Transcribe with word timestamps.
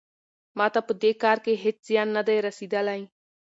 ما 0.57 0.67
ته 0.73 0.79
په 0.87 0.93
دې 1.03 1.11
کار 1.23 1.37
کې 1.45 1.61
هیڅ 1.63 1.77
زیان 1.87 2.07
نه 2.17 2.21
دی 2.27 2.37
رسیدلی. 2.47 3.01